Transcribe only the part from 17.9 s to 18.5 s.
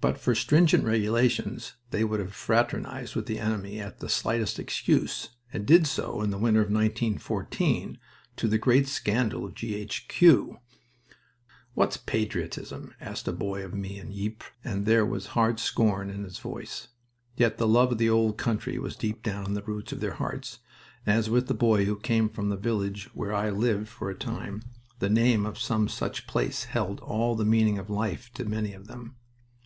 of the old